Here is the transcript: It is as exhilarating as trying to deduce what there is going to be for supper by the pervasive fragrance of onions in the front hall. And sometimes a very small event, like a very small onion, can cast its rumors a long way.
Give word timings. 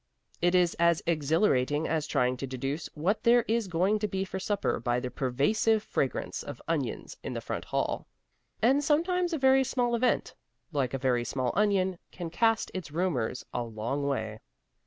It 0.41 0.55
is 0.55 0.73
as 0.79 1.03
exhilarating 1.05 1.87
as 1.87 2.07
trying 2.07 2.35
to 2.37 2.47
deduce 2.47 2.87
what 2.95 3.21
there 3.21 3.43
is 3.47 3.67
going 3.67 3.99
to 3.99 4.07
be 4.07 4.25
for 4.25 4.39
supper 4.39 4.79
by 4.79 4.99
the 4.99 5.11
pervasive 5.11 5.83
fragrance 5.83 6.41
of 6.41 6.59
onions 6.67 7.15
in 7.21 7.33
the 7.33 7.39
front 7.39 7.65
hall. 7.65 8.07
And 8.63 8.83
sometimes 8.83 9.31
a 9.31 9.37
very 9.37 9.63
small 9.63 9.93
event, 9.93 10.33
like 10.71 10.95
a 10.95 10.97
very 10.97 11.23
small 11.23 11.51
onion, 11.55 11.99
can 12.11 12.31
cast 12.31 12.71
its 12.73 12.89
rumors 12.89 13.45
a 13.53 13.61
long 13.61 14.07
way. 14.07 14.39